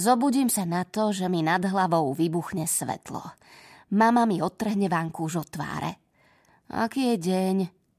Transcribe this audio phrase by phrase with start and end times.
[0.00, 3.20] Zobudím sa na to, že mi nad hlavou vybuchne svetlo.
[3.92, 6.00] Mama mi odtrhne vankúš od tváre.
[6.72, 7.56] Aký je deň?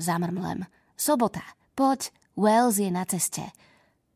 [0.00, 0.64] Zamrmlem.
[0.96, 1.44] Sobota.
[1.76, 3.44] Poď, Wells je na ceste.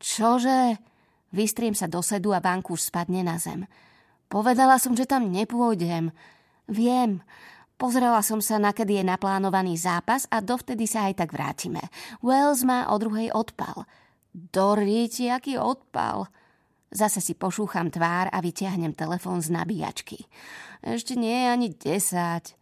[0.01, 0.81] Čože?
[1.29, 3.69] Vystriem sa do sedu a vankúš spadne na zem.
[4.25, 6.09] Povedala som, že tam nepôjdem.
[6.65, 7.21] Viem.
[7.77, 11.85] Pozrela som sa, na kedy je naplánovaný zápas a dovtedy sa aj tak vrátime.
[12.25, 13.85] Wells má o druhej odpal.
[14.33, 16.25] Doríti, aký odpal.
[16.87, 20.23] Zase si pošúcham tvár a vyťahnem telefón z nabíjačky.
[20.79, 22.55] Ešte nie je ani desať.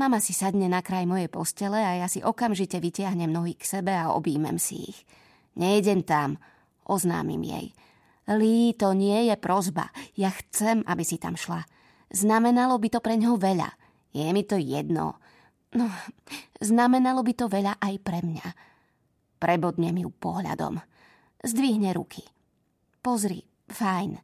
[0.00, 3.92] Mama si sadne na kraj mojej postele a ja si okamžite vytiahnem nohy k sebe
[3.92, 4.98] a objímem si ich.
[5.60, 6.40] Nejdem tam,
[6.88, 7.76] oznámim jej.
[8.30, 9.92] Lí, to nie je prozba.
[10.14, 11.66] Ja chcem, aby si tam šla.
[12.14, 13.68] Znamenalo by to pre ňoho veľa.
[14.14, 15.18] Je mi to jedno.
[15.74, 15.86] No,
[16.62, 18.48] znamenalo by to veľa aj pre mňa.
[19.42, 20.78] Prebodnem ju pohľadom.
[21.42, 22.22] Zdvihne ruky.
[23.02, 24.18] Pozri, fajn,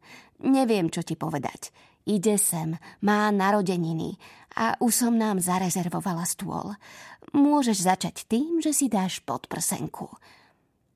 [0.46, 1.70] neviem, čo ti povedať.
[2.06, 4.14] Ide sem, má narodeniny
[4.54, 6.78] a už som nám zarezervovala stôl.
[7.34, 10.06] Môžeš začať tým, že si dáš podprsenku.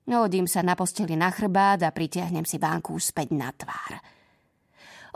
[0.07, 3.99] Hodím sa na posteli na chrbát a pritiahnem si vánku späť na tvár.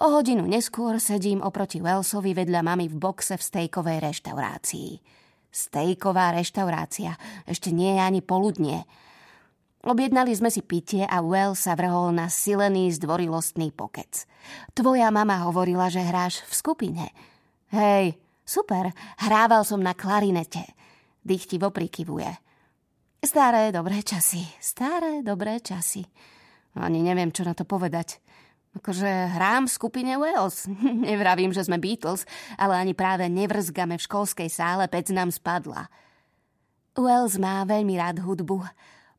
[0.02, 4.90] O hodinu neskôr sedím oproti Wellsovi vedľa mami v boxe v stejkovej reštaurácii.
[5.54, 7.14] Stejková reštaurácia,
[7.46, 8.82] ešte nie je ani poludnie–
[9.84, 14.24] Objednali sme si pitie a Well sa vrhol na silený zdvorilostný pokec.
[14.72, 17.04] Tvoja mama hovorila, že hráš v skupine.
[17.68, 18.16] Hej,
[18.48, 20.64] super, hrával som na klarinete.
[21.20, 22.32] Dychtivo prikyvuje.
[23.20, 26.00] Staré dobré časy, staré dobré časy.
[26.80, 28.24] Ani neviem, čo na to povedať.
[28.80, 30.64] Akože hrám v skupine Wales.
[31.12, 32.24] Nevravím, že sme Beatles,
[32.56, 35.92] ale ani práve nevrzgame v školskej sále, pec nám spadla.
[36.96, 38.64] Wells má veľmi rád hudbu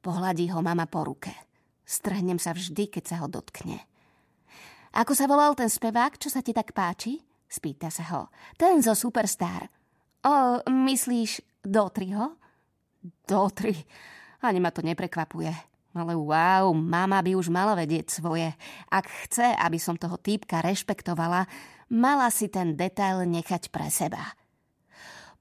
[0.05, 1.33] Pohľadí ho mama po ruke.
[1.81, 3.81] Strhnem sa vždy, keď sa ho dotkne.
[4.93, 7.17] Ako sa volal ten spevák, čo sa ti tak páči?
[7.49, 8.29] Spýta sa ho.
[8.53, 9.65] Ten zo Superstar.
[10.21, 12.37] O, myslíš Dotriho?
[13.25, 13.73] Dotri.
[14.45, 15.53] Ani ma to neprekvapuje.
[15.97, 18.53] Ale wow, mama by už mala vedieť svoje.
[18.93, 21.49] Ak chce, aby som toho týpka rešpektovala,
[21.89, 24.21] mala si ten detail nechať pre seba.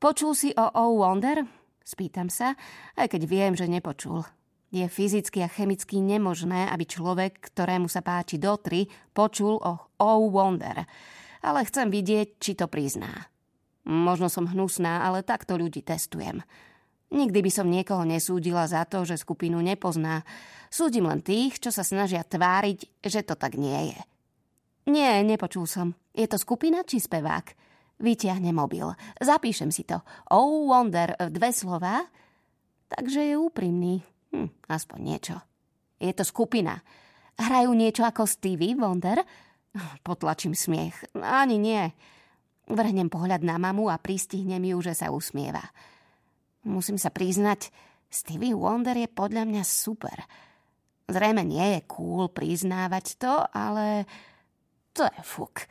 [0.00, 1.44] Počul si o O Wonder?
[1.84, 2.56] Spýtam sa,
[2.96, 4.24] aj keď viem, že nepočul.
[4.70, 10.86] Je fyzicky a chemicky nemožné, aby človek, ktorému sa páči Dotry, počul o Oh Wonder.
[11.44, 13.28] Ale chcem vidieť, či to prizná.
[13.84, 16.40] Možno som hnusná, ale takto ľudí testujem.
[17.12, 20.24] Nikdy by som niekoho nesúdila za to, že skupinu nepozná.
[20.72, 24.00] Súdim len tých, čo sa snažia tváriť, že to tak nie je.
[24.90, 25.94] Nie, nepočul som.
[26.16, 27.54] Je to skupina či spevák?
[28.02, 28.90] Vytiahne mobil.
[29.22, 30.02] Zapíšem si to.
[30.32, 32.02] Oh Wonder, dve slova.
[32.90, 34.02] Takže je úprimný.
[34.34, 35.36] Hm, aspoň niečo.
[36.02, 36.82] Je to skupina.
[37.38, 39.22] Hrajú niečo ako Stevie Wonder?
[40.02, 41.14] Potlačím smiech.
[41.22, 41.86] Ani nie.
[42.66, 45.62] Vrhnem pohľad na mamu a pristihnem ju, že sa usmieva.
[46.66, 47.70] Musím sa priznať,
[48.10, 50.16] Stevie Wonder je podľa mňa super.
[51.04, 54.08] Zrejme nie je cool priznávať to, ale
[54.96, 55.68] to je fuk.